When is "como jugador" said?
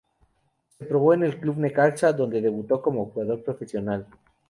2.81-3.43